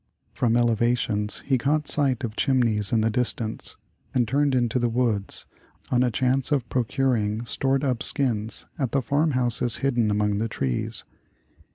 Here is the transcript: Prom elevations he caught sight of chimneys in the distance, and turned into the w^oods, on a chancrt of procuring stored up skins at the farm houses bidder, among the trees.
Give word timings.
Prom 0.33 0.57
elevations 0.57 1.41
he 1.45 1.59
caught 1.59 1.87
sight 1.87 2.23
of 2.23 2.35
chimneys 2.35 2.91
in 2.91 3.01
the 3.01 3.11
distance, 3.11 3.77
and 4.15 4.27
turned 4.27 4.55
into 4.55 4.79
the 4.79 4.89
w^oods, 4.89 5.45
on 5.91 6.01
a 6.01 6.09
chancrt 6.09 6.51
of 6.51 6.67
procuring 6.69 7.45
stored 7.45 7.83
up 7.83 8.01
skins 8.01 8.65
at 8.79 8.93
the 8.93 9.01
farm 9.03 9.33
houses 9.37 9.77
bidder, 9.83 10.09
among 10.09 10.39
the 10.39 10.47
trees. 10.47 11.03